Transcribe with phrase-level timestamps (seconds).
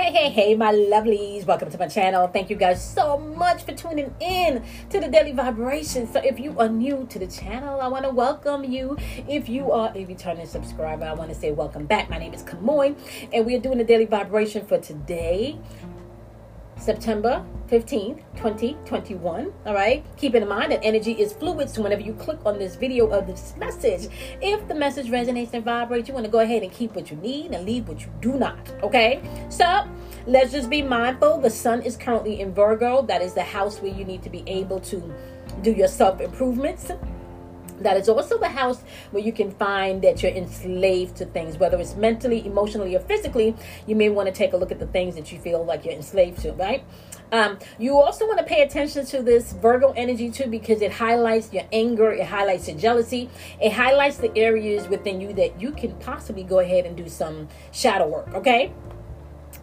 [0.00, 1.44] Hey, hey, hey, my lovelies.
[1.44, 2.26] Welcome to my channel.
[2.26, 6.10] Thank you guys so much for tuning in to the Daily Vibration.
[6.10, 8.96] So, if you are new to the channel, I want to welcome you.
[9.28, 12.08] If you are a returning subscriber, I want to say welcome back.
[12.08, 12.96] My name is Kamoy,
[13.30, 15.58] and we are doing the Daily Vibration for today,
[16.80, 19.52] September 15th, 2021.
[19.66, 20.04] All right.
[20.16, 21.68] Keep in mind that energy is fluid.
[21.68, 24.08] So whenever you click on this video of this message,
[24.40, 27.16] if the message resonates and vibrates, you want to go ahead and keep what you
[27.18, 28.58] need and leave what you do not.
[28.82, 29.22] Okay.
[29.50, 29.84] So
[30.26, 31.38] let's just be mindful.
[31.38, 33.02] The sun is currently in Virgo.
[33.02, 35.14] That is the house where you need to be able to
[35.62, 36.90] do your self improvements
[37.80, 41.78] that is also the house where you can find that you're enslaved to things, whether
[41.78, 43.56] it's mentally, emotionally, or physically.
[43.86, 45.94] You may want to take a look at the things that you feel like you're
[45.94, 46.84] enslaved to, right?
[47.32, 51.52] Um, you also want to pay attention to this Virgo energy too because it highlights
[51.52, 53.30] your anger, it highlights your jealousy,
[53.60, 57.48] it highlights the areas within you that you can possibly go ahead and do some
[57.70, 58.72] shadow work, okay?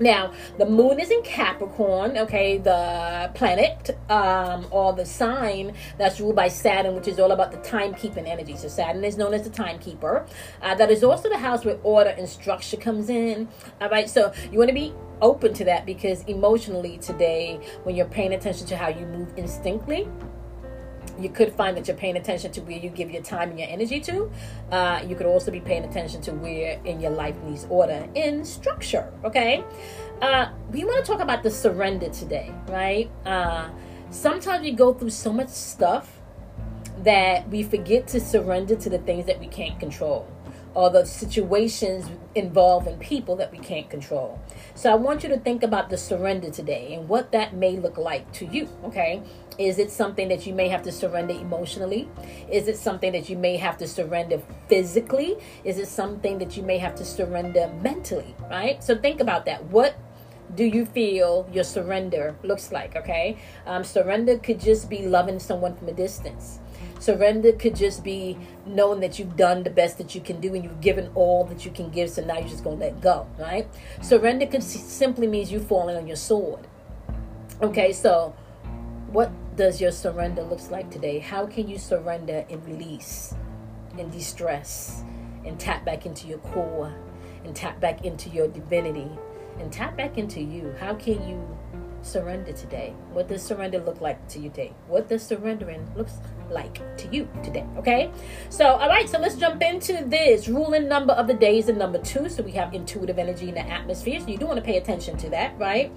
[0.00, 6.36] Now, the moon is in Capricorn, okay, the planet um, or the sign that's ruled
[6.36, 8.56] by Saturn, which is all about the timekeeping energy.
[8.56, 10.26] So, Saturn is known as the timekeeper.
[10.60, 13.48] Uh, that is also the house where order and structure comes in.
[13.80, 18.06] All right, so you want to be open to that because emotionally today, when you're
[18.06, 20.08] paying attention to how you move instinctively,
[21.22, 23.68] you could find that you're paying attention to where you give your time and your
[23.68, 24.30] energy to.
[24.70, 28.44] Uh, you could also be paying attention to where in your life needs order in
[28.44, 29.12] structure.
[29.24, 29.64] Okay.
[30.20, 33.10] Uh, we want to talk about the surrender today, right?
[33.26, 33.68] Uh,
[34.10, 36.20] sometimes we go through so much stuff
[37.02, 40.28] that we forget to surrender to the things that we can't control
[40.74, 44.40] or the situations involving people that we can't control.
[44.74, 47.98] So I want you to think about the surrender today and what that may look
[47.98, 49.22] like to you, okay?
[49.58, 52.08] Is it something that you may have to surrender emotionally?
[52.50, 55.36] Is it something that you may have to surrender physically?
[55.64, 58.82] Is it something that you may have to surrender mentally, right?
[58.82, 59.64] So think about that.
[59.64, 59.94] What
[60.54, 63.36] do you feel your surrender looks like, okay?
[63.66, 66.60] Um, surrender could just be loving someone from a distance
[67.02, 70.62] Surrender could just be knowing that you've done the best that you can do and
[70.62, 73.26] you've given all that you can give, so now you're just going to let go,
[73.40, 73.66] right?
[74.00, 76.68] Surrender could simply means you falling on your sword.
[77.60, 78.36] Okay, so
[79.08, 81.18] what does your surrender looks like today?
[81.18, 83.34] How can you surrender and release
[83.98, 85.02] and de-stress
[85.44, 86.94] and tap back into your core
[87.44, 89.10] and tap back into your divinity
[89.58, 90.72] and tap back into you?
[90.78, 91.58] How can you
[92.02, 92.94] surrender today?
[93.12, 94.72] What does surrender look like to you today?
[94.88, 96.14] What does surrendering looks
[96.50, 97.64] like to you today?
[97.76, 98.10] Okay.
[98.50, 99.08] So, all right.
[99.08, 100.48] So let's jump into this.
[100.48, 102.28] Ruling number of the day is the number two.
[102.28, 104.20] So we have intuitive energy in the atmosphere.
[104.20, 105.92] So you do want to pay attention to that, right?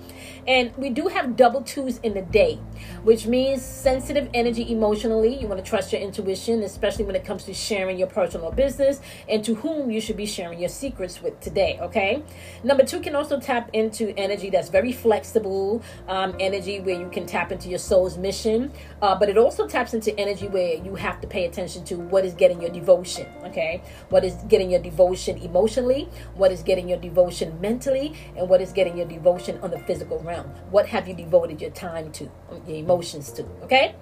[0.47, 2.59] And we do have double twos in the day,
[3.03, 5.39] which means sensitive energy emotionally.
[5.39, 9.01] You want to trust your intuition, especially when it comes to sharing your personal business
[9.27, 11.79] and to whom you should be sharing your secrets with today.
[11.81, 12.23] Okay.
[12.63, 17.25] Number two can also tap into energy that's very flexible, um, energy where you can
[17.25, 21.21] tap into your soul's mission, uh, but it also taps into energy where you have
[21.21, 23.81] to pay attention to what is getting your devotion, okay?
[24.09, 28.71] What is getting your devotion emotionally, what is getting your devotion mentally, and what is
[28.71, 30.47] getting your devotion on the physical realm.
[30.69, 32.29] What have you devoted your time to,
[32.67, 33.95] your emotions to, okay?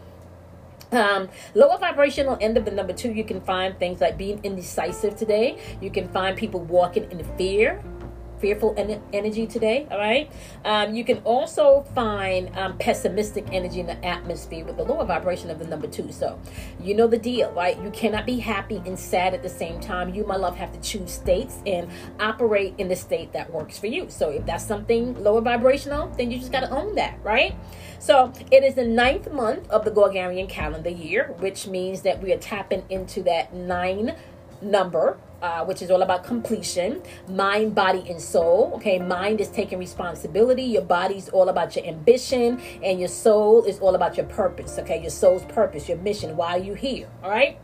[0.93, 5.15] Um, lower vibrational end of the number two, you can find things like being indecisive
[5.15, 5.57] today.
[5.81, 7.83] You can find people walking in fear
[8.43, 9.87] fearful en- energy today.
[9.89, 10.29] All right.
[10.65, 15.49] Um, you can also find um, pessimistic energy in the atmosphere with the lower vibration
[15.49, 16.11] of the number two.
[16.11, 16.37] So,
[16.77, 17.81] you know the deal, right?
[17.81, 20.13] You cannot be happy and sad at the same time.
[20.13, 21.89] You, my love, have to choose states and
[22.19, 24.09] operate in the state that works for you.
[24.09, 27.55] So, if that's something lower vibrational, then you just got to own that, right?
[27.99, 32.33] So, it is the ninth month of the Gorgarian calendar year, which means that we
[32.33, 34.17] are tapping into that nine
[34.61, 38.97] number uh, which is all about completion mind body and soul okay?
[38.97, 40.63] Mind is taking responsibility.
[40.63, 44.99] Your body's all about your ambition and your soul is all about your purpose okay?
[45.01, 46.35] Your soul's purpose your mission.
[46.37, 47.59] Why are you here all right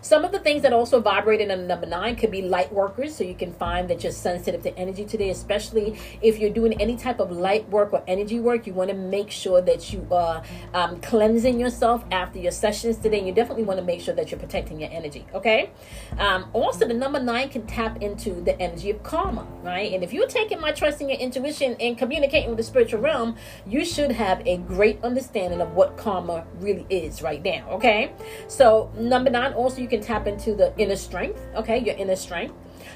[0.00, 3.14] some of the things that also vibrated in a number nine could be light workers.
[3.14, 6.96] So you can find that you're sensitive to energy today, especially if you're doing any
[6.96, 8.66] type of light work or energy work.
[8.66, 10.42] You want to make sure that you are
[10.74, 13.18] um, cleansing yourself after your sessions today.
[13.18, 15.26] And you definitely want to make sure that you're protecting your energy.
[15.34, 15.70] Okay.
[16.18, 19.92] Um, also, the number nine can tap into the energy of karma, right?
[19.92, 23.36] And if you're taking my trust in your intuition and communicating with the spiritual realm,
[23.66, 27.68] you should have a great understanding of what karma really is right now.
[27.70, 28.12] Okay.
[28.48, 32.16] So, number nine, also, you can can tap into the inner strength, okay, your inner
[32.16, 32.54] strength.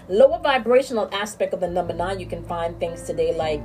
[0.09, 3.63] Lower vibrational aspect of the number nine, you can find things today like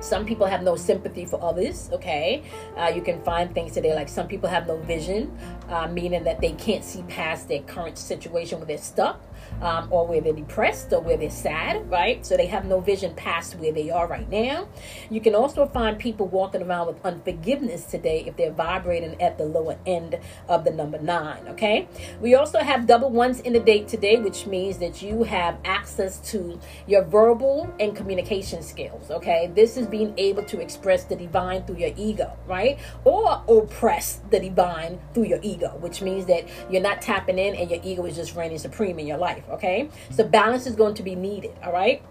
[0.00, 2.44] some people have no sympathy for others okay?
[2.76, 5.36] Uh, you can find things today like some people have no vision
[5.70, 9.20] uh, meaning that they can't see past their current situation where they're stuck
[9.60, 12.24] um, or where they're depressed or where they're sad, right?
[12.24, 14.68] So they have no vision past where they are right now.
[15.10, 19.44] You can also find people walking around with unforgiveness today if they're vibrating at the
[19.44, 20.18] lower end
[20.48, 21.88] of the number nine, okay?
[22.20, 26.18] We also have double ones in the date today, which means that you have access
[26.30, 29.50] to your verbal and communication skills, okay?
[29.54, 32.78] This is being able to express the divine through your ego, right?
[33.04, 37.70] Or oppress the divine through your ego, which means that you're not tapping in and
[37.70, 39.88] your ego is just reigning supreme in your life, okay?
[40.10, 42.02] So balance is going to be needed, all right?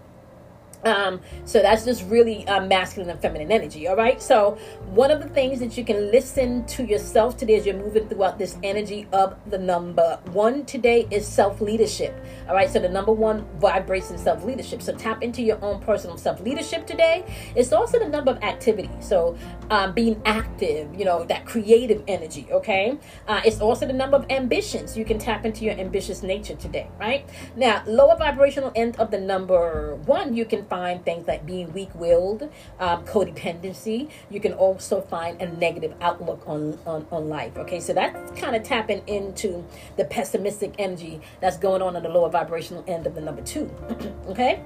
[0.84, 3.88] Um, so that's just really uh, masculine and feminine energy.
[3.88, 4.22] All right.
[4.22, 4.58] So
[4.90, 8.38] one of the things that you can listen to yourself today as you're moving throughout
[8.38, 12.14] this energy of the number one today is self leadership.
[12.48, 12.70] All right.
[12.70, 14.82] So the number one vibrates in self leadership.
[14.82, 17.24] So tap into your own personal self leadership today.
[17.56, 18.90] It's also the number of activity.
[19.00, 19.36] So
[19.70, 22.46] um, being active, you know, that creative energy.
[22.50, 22.98] Okay.
[23.26, 24.96] Uh, it's also the number of ambitions.
[24.96, 26.88] You can tap into your ambitious nature today.
[26.98, 31.72] Right now, lower vibrational end of the number one, you can find things like being
[31.72, 32.48] weak willed,
[32.78, 34.10] um, codependency.
[34.30, 37.56] You can also find a negative outlook on, on, on life.
[37.56, 39.64] Okay, so that's kind of tapping into
[39.96, 43.70] the pessimistic energy that's going on in the lower vibrational end of the number two.
[44.28, 44.62] okay.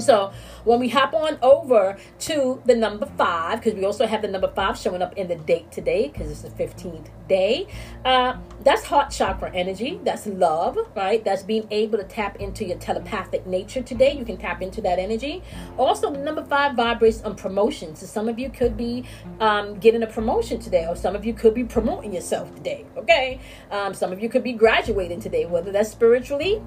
[0.00, 0.32] So
[0.64, 4.48] when we hop on over to the number five, because we also have the number
[4.48, 7.66] five showing up in the date today, because it's the 15th day,
[8.04, 10.00] uh, that's heart chakra energy.
[10.04, 11.24] That's love, right?
[11.24, 14.16] That's being able to tap into your telepathic nature today.
[14.16, 15.42] You can tap into that energy.
[15.76, 17.94] Also, number five vibrates on promotion.
[17.94, 19.04] So some of you could be
[19.40, 23.40] um, getting a promotion today, or some of you could be promoting yourself today, okay?
[23.70, 26.62] Um, some of you could be graduating today, whether that's spiritually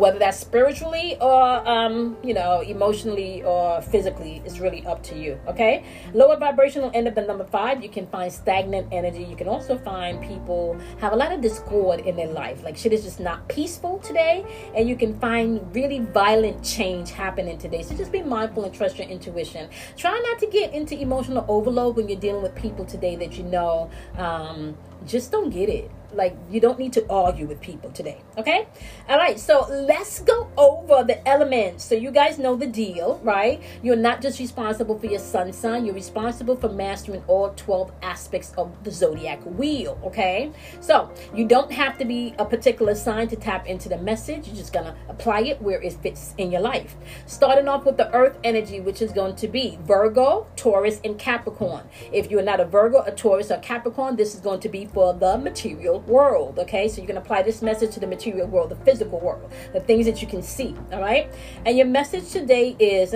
[0.00, 5.38] whether that's spiritually or um, you know emotionally or physically it's really up to you
[5.46, 5.84] okay?
[6.14, 9.22] Lower vibrational end of the number five you can find stagnant energy.
[9.22, 12.64] You can also find people have a lot of discord in their life.
[12.64, 14.44] Like shit is just not peaceful today
[14.74, 17.82] and you can find really violent change happening today.
[17.82, 19.68] So just be mindful and trust your intuition.
[19.98, 23.44] Try not to get into emotional overload when you're dealing with people today that you
[23.44, 28.20] know um, just don't get it like you don't need to argue with people today
[28.38, 28.66] okay?
[29.08, 31.84] All right so let's go over the elements.
[31.84, 33.62] So you guys know the deal right?
[33.82, 38.52] You're not just responsible for your sun sign you're responsible for mastering all 12 aspects
[38.56, 40.52] of the zodiac wheel okay?
[40.80, 44.56] So you don't have to be a particular sign to tap into the message you're
[44.56, 46.96] just gonna apply it where it fits in your life.
[47.26, 51.88] Starting off with the earth energy which is going to be virgo taurus and capricorn.
[52.12, 55.14] If you're not a virgo a taurus or capricorn this is going to be for
[55.14, 56.58] the material world.
[56.58, 59.80] Okay, so you can apply this message to the material world, the physical world, the
[59.80, 60.74] things that you can see.
[60.92, 61.32] All right,
[61.64, 63.14] and your message today is,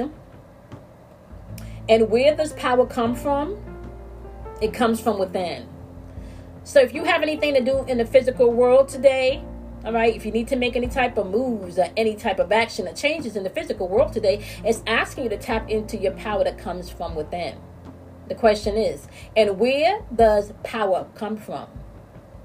[1.89, 3.59] and where does power come from?
[4.61, 5.69] It comes from within.
[6.63, 9.45] So if you have anything to do in the physical world today,
[9.85, 12.51] all right, if you need to make any type of moves or any type of
[12.51, 16.13] action or changes in the physical world today, it's asking you to tap into your
[16.13, 17.59] power that comes from within.
[18.29, 21.69] The question is, and where does power come from?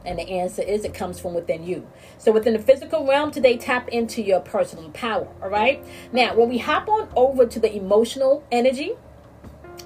[0.10, 1.88] And the answer is it comes from within you.
[2.18, 5.28] So within the physical realm today, tap into your personal power.
[5.40, 5.86] All right.
[6.12, 8.94] Now, when we hop on over to the emotional energy,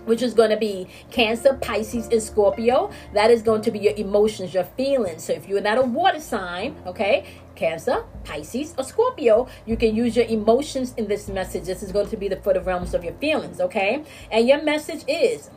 [0.05, 2.91] which is going to be Cancer, Pisces, and Scorpio.
[3.13, 5.23] That is going to be your emotions, your feelings.
[5.23, 10.17] So if you're not a water sign, okay, Cancer, Pisces, or Scorpio, you can use
[10.17, 11.63] your emotions in this message.
[11.63, 14.03] This is going to be the for the realms of your feelings, okay?
[14.29, 15.49] And your message is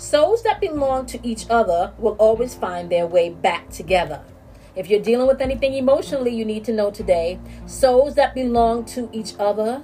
[0.00, 4.22] Souls that belong to each other will always find their way back together.
[4.74, 9.10] If you're dealing with anything emotionally, you need to know today souls that belong to
[9.12, 9.82] each other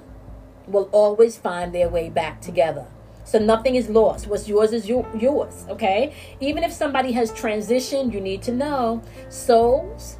[0.66, 2.86] will always find their way back together.
[3.24, 4.26] So nothing is lost.
[4.26, 6.14] What's yours is yours, okay?
[6.40, 10.16] Even if somebody has transitioned, you need to know souls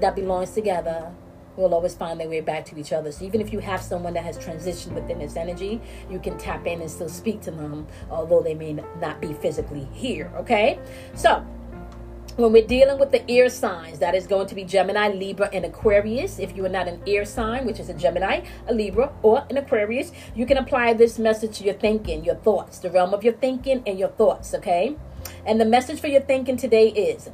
[0.00, 1.12] that belongs together
[1.56, 3.12] will always find their way back to each other.
[3.12, 5.80] So even if you have someone that has transitioned within this energy,
[6.10, 9.88] you can tap in and still speak to them, although they may not be physically
[9.92, 10.30] here.
[10.36, 10.78] Okay,
[11.14, 11.44] so
[12.36, 15.64] when we're dealing with the air signs, that is going to be Gemini, Libra, and
[15.64, 16.38] Aquarius.
[16.38, 19.58] If you are not an air sign, which is a Gemini, a Libra, or an
[19.58, 23.34] Aquarius, you can apply this message to your thinking, your thoughts, the realm of your
[23.34, 24.96] thinking and your thoughts, okay?
[25.44, 27.28] And the message for your thinking today is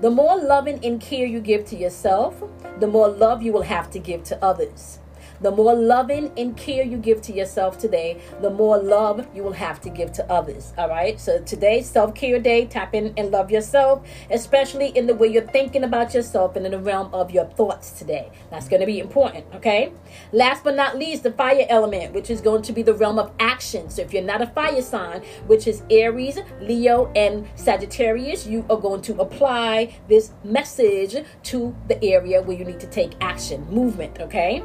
[0.00, 2.42] the more loving and care you give to yourself,
[2.78, 4.98] the more love you will have to give to others.
[5.40, 9.52] The more loving and care you give to yourself today, the more love you will
[9.52, 10.72] have to give to others.
[10.76, 11.18] All right.
[11.18, 12.66] So today, self care day.
[12.66, 16.72] Tap in and love yourself, especially in the way you're thinking about yourself and in
[16.72, 18.30] the realm of your thoughts today.
[18.50, 19.46] That's going to be important.
[19.54, 19.92] Okay.
[20.32, 23.32] Last but not least, the fire element, which is going to be the realm of
[23.40, 23.90] action.
[23.90, 28.76] So if you're not a fire sign, which is Aries, Leo, and Sagittarius, you are
[28.76, 34.20] going to apply this message to the area where you need to take action, movement.
[34.20, 34.62] Okay.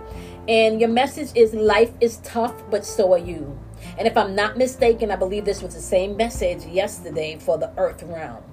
[0.48, 3.58] And your message is life is tough, but so are you.
[3.98, 7.72] And if I'm not mistaken, I believe this was the same message yesterday for the
[7.78, 8.44] earth realm.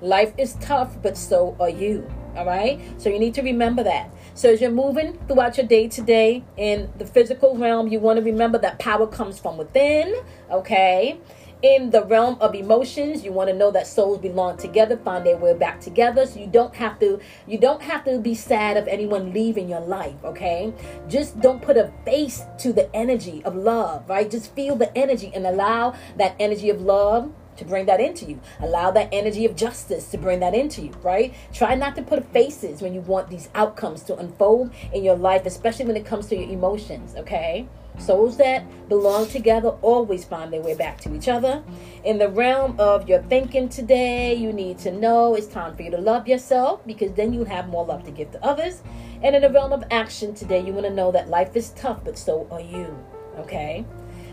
[0.00, 2.10] Life is tough, but so are you.
[2.34, 2.80] All right.
[2.98, 4.10] So you need to remember that.
[4.34, 8.24] So as you're moving throughout your day today in the physical realm, you want to
[8.24, 10.14] remember that power comes from within.
[10.50, 11.18] Okay
[11.62, 15.36] in the realm of emotions you want to know that souls belong together find their
[15.36, 18.88] way back together so you don't have to you don't have to be sad of
[18.88, 20.72] anyone leaving your life okay
[21.08, 25.30] just don't put a face to the energy of love right just feel the energy
[25.34, 28.40] and allow that energy of love to bring that into you.
[28.60, 31.34] Allow that energy of justice to bring that into you, right?
[31.52, 35.44] Try not to put faces when you want these outcomes to unfold in your life,
[35.44, 37.68] especially when it comes to your emotions, okay?
[37.98, 41.62] Souls that belong together always find their way back to each other.
[42.04, 45.90] In the realm of your thinking today, you need to know it's time for you
[45.90, 48.82] to love yourself because then you have more love to give to others.
[49.22, 52.00] And in the realm of action today, you want to know that life is tough,
[52.04, 52.98] but so are you.
[53.38, 53.84] Okay?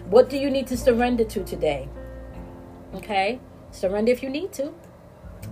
[0.06, 1.88] What do you need to surrender to today?
[2.96, 3.40] Okay?
[3.72, 4.74] Surrender if you need to.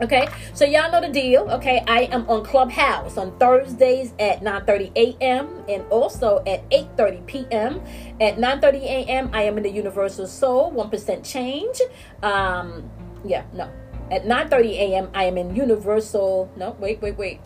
[0.02, 1.50] Okay, so y'all know the deal.
[1.50, 5.64] Okay, I am on Clubhouse on Thursdays at 9:30 a.m.
[5.68, 7.82] and also at 8:30 p.m.
[8.22, 9.30] At 9:30 a.m.
[9.34, 11.82] I am in the Universal Soul One Percent Change.
[12.22, 12.90] Um,
[13.26, 13.72] yeah, no.
[14.12, 15.10] At 9:30 a.m.
[15.16, 16.52] I am in Universal.
[16.58, 17.42] No, wait, wait, wait.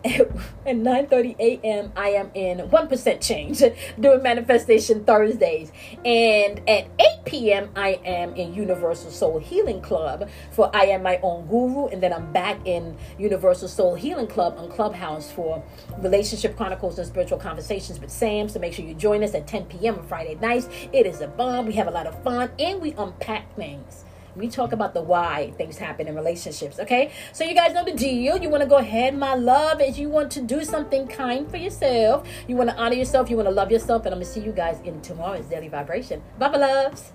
[0.04, 1.92] at 9:30 a.m.
[1.96, 3.62] I am in 1% change
[4.00, 5.72] doing manifestation Thursdays
[6.04, 7.70] and at 8 p.m.
[7.74, 12.12] I am in Universal Soul Healing Club for I am my own guru and then
[12.12, 15.62] I'm back in Universal Soul Healing Club on Clubhouse for
[15.98, 19.66] relationship chronicles and spiritual conversations with Sam so make sure you join us at 10
[19.66, 19.98] p.m.
[19.98, 22.92] on Friday nights it is a bomb we have a lot of fun and we
[22.92, 24.04] unpack things
[24.36, 27.10] we talk about the why things happen in relationships, okay?
[27.32, 28.36] So you guys know the deal.
[28.36, 31.56] You want to go ahead, my love, as you want to do something kind for
[31.56, 32.26] yourself.
[32.46, 33.30] You want to honor yourself.
[33.30, 34.04] You want to love yourself.
[34.04, 36.22] And I'm going to see you guys in tomorrow's Daily Vibration.
[36.38, 37.12] Bye, my loves.